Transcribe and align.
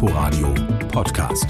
Inforadio 0.00 0.54
Podcast. 0.92 1.48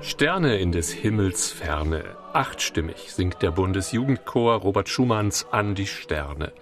Sterne 0.00 0.56
in 0.58 0.72
des 0.72 0.90
Himmels 0.90 1.52
Ferne. 1.52 2.16
Achtstimmig 2.32 3.12
singt 3.12 3.40
der 3.42 3.52
Bundesjugendchor 3.52 4.56
Robert 4.56 4.88
Schumanns 4.88 5.46
An 5.52 5.76
die 5.76 5.86
Sterne. 5.86 6.52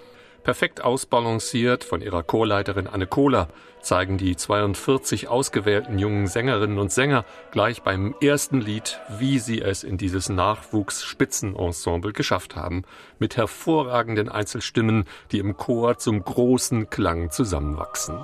Perfekt 0.45 0.85
ausbalanciert 0.85 1.85
von 1.85 2.03
ihrer 2.03 2.23
Chorleiterin 2.23 2.87
Anne 2.87 3.07
Kohler 3.07 3.49
zeigen 3.81 4.19
die 4.19 4.37
42 4.37 5.29
ausgewählten 5.29 5.99
jungen 5.99 6.27
Sängerinnen 6.27 6.79
und 6.79 6.93
Sänger 6.93 7.25
gleich 7.51 7.81
beim 7.81 8.15
ersten 8.21 8.61
Lied, 8.61 9.01
wie 9.19 9.39
sie 9.39 9.63
es 9.63 9.85
in 9.85 9.97
dieses 9.97 10.29
Nachwuchs-Spitzenensemble 10.29 12.13
geschafft 12.13 12.57
haben, 12.57 12.83
mit 13.19 13.39
hervorragenden 13.39 14.29
Einzelstimmen, 14.29 15.07
die 15.33 15.39
im 15.39 15.57
Chor 15.57 15.97
zum 15.97 16.23
großen 16.23 16.91
Klang 16.91 17.31
zusammenwachsen. 17.31 18.19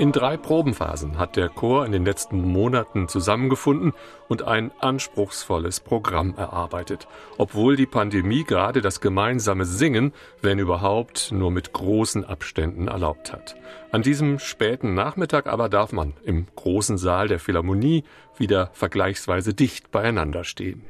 In 0.00 0.12
drei 0.12 0.38
Probenphasen 0.38 1.18
hat 1.18 1.36
der 1.36 1.50
Chor 1.50 1.84
in 1.84 1.92
den 1.92 2.06
letzten 2.06 2.40
Monaten 2.40 3.06
zusammengefunden 3.06 3.92
und 4.28 4.40
ein 4.42 4.70
anspruchsvolles 4.80 5.80
Programm 5.80 6.34
erarbeitet, 6.38 7.06
obwohl 7.36 7.76
die 7.76 7.84
Pandemie 7.84 8.44
gerade 8.44 8.80
das 8.80 9.02
gemeinsame 9.02 9.66
Singen, 9.66 10.14
wenn 10.40 10.58
überhaupt, 10.58 11.32
nur 11.32 11.50
mit 11.50 11.74
großen 11.74 12.24
Abständen 12.24 12.88
erlaubt 12.88 13.30
hat. 13.30 13.56
An 13.92 14.00
diesem 14.00 14.38
späten 14.38 14.94
Nachmittag 14.94 15.46
aber 15.46 15.68
darf 15.68 15.92
man 15.92 16.14
im 16.24 16.46
großen 16.56 16.96
Saal 16.96 17.28
der 17.28 17.38
Philharmonie 17.38 18.04
wieder 18.38 18.70
vergleichsweise 18.72 19.52
dicht 19.52 19.90
beieinander 19.90 20.44
stehen. 20.44 20.82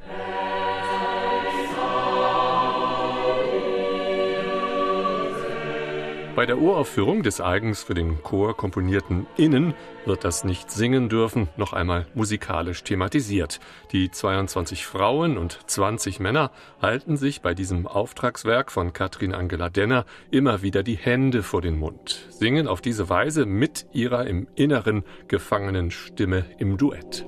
Bei 6.36 6.46
der 6.46 6.58
Uraufführung 6.58 7.22
des 7.22 7.40
eigens 7.40 7.82
für 7.82 7.94
den 7.94 8.22
Chor 8.22 8.56
komponierten 8.56 9.26
Innen 9.36 9.74
wird 10.06 10.24
das 10.24 10.44
Nicht-Singen 10.44 11.08
dürfen 11.08 11.48
noch 11.56 11.72
einmal 11.72 12.06
musikalisch 12.14 12.84
thematisiert. 12.84 13.58
Die 13.90 14.10
22 14.10 14.86
Frauen 14.86 15.36
und 15.36 15.58
20 15.66 16.20
Männer 16.20 16.52
halten 16.80 17.16
sich 17.16 17.42
bei 17.42 17.52
diesem 17.52 17.86
Auftragswerk 17.86 18.70
von 18.70 18.92
Katrin 18.92 19.34
Angela 19.34 19.68
Denner 19.70 20.04
immer 20.30 20.62
wieder 20.62 20.82
die 20.84 20.96
Hände 20.96 21.42
vor 21.42 21.62
den 21.62 21.78
Mund, 21.78 22.26
singen 22.30 22.68
auf 22.68 22.80
diese 22.80 23.08
Weise 23.08 23.44
mit 23.44 23.86
ihrer 23.92 24.26
im 24.26 24.46
Inneren 24.54 25.04
gefangenen 25.26 25.90
Stimme 25.90 26.44
im 26.58 26.76
Duett. 26.76 27.26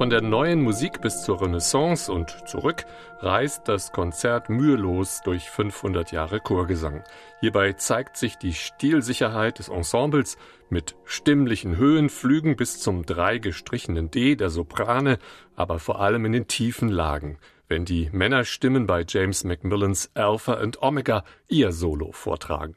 Von 0.00 0.08
der 0.08 0.22
neuen 0.22 0.62
Musik 0.62 1.02
bis 1.02 1.24
zur 1.24 1.42
Renaissance 1.42 2.10
und 2.10 2.30
zurück 2.48 2.86
reist 3.18 3.68
das 3.68 3.92
Konzert 3.92 4.48
mühelos 4.48 5.20
durch 5.22 5.50
500 5.50 6.10
Jahre 6.10 6.40
Chorgesang. 6.40 7.04
Hierbei 7.40 7.74
zeigt 7.74 8.16
sich 8.16 8.38
die 8.38 8.54
Stilsicherheit 8.54 9.58
des 9.58 9.68
Ensembles 9.68 10.38
mit 10.70 10.96
stimmlichen 11.04 11.76
Höhenflügen 11.76 12.56
bis 12.56 12.80
zum 12.80 13.04
drei 13.04 13.36
gestrichenen 13.36 14.10
D 14.10 14.36
der 14.36 14.48
Soprane, 14.48 15.18
aber 15.54 15.78
vor 15.78 16.00
allem 16.00 16.24
in 16.24 16.32
den 16.32 16.46
tiefen 16.46 16.88
Lagen, 16.88 17.36
wenn 17.68 17.84
die 17.84 18.08
Männerstimmen 18.10 18.86
bei 18.86 19.04
James 19.06 19.44
Macmillans 19.44 20.12
Alpha 20.14 20.54
and 20.54 20.80
Omega 20.80 21.24
ihr 21.46 21.72
Solo 21.72 22.12
vortragen. 22.12 22.74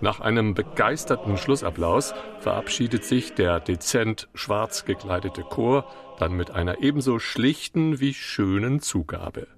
Nach 0.00 0.20
einem 0.20 0.54
begeisterten 0.54 1.36
Schlussapplaus 1.36 2.14
verabschiedet 2.38 3.04
sich 3.04 3.34
der 3.34 3.58
dezent 3.58 4.28
schwarz 4.34 4.84
gekleidete 4.84 5.42
Chor 5.42 5.84
dann 6.18 6.32
mit 6.32 6.50
einer 6.52 6.80
ebenso 6.80 7.18
schlichten 7.18 8.00
wie 8.00 8.14
schönen 8.14 8.80
Zugabe. 8.80 9.48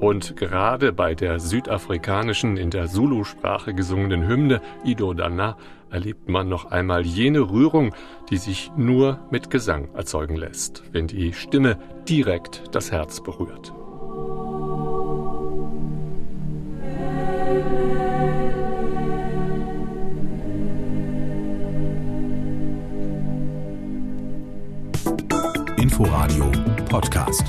Und 0.00 0.34
gerade 0.34 0.92
bei 0.94 1.14
der 1.14 1.38
südafrikanischen, 1.38 2.56
in 2.56 2.70
der 2.70 2.86
Zulu-Sprache 2.86 3.74
gesungenen 3.74 4.26
Hymne 4.26 4.62
Ido 4.82 5.12
Dana 5.12 5.58
erlebt 5.90 6.26
man 6.28 6.48
noch 6.48 6.70
einmal 6.70 7.04
jene 7.04 7.40
Rührung, 7.40 7.94
die 8.30 8.38
sich 8.38 8.72
nur 8.76 9.20
mit 9.30 9.50
Gesang 9.50 9.88
erzeugen 9.94 10.36
lässt, 10.36 10.82
wenn 10.92 11.06
die 11.06 11.34
Stimme 11.34 11.76
direkt 12.08 12.74
das 12.74 12.90
Herz 12.90 13.22
berührt. 13.22 13.74
Inforadio 25.76 26.50
Podcast. 26.88 27.44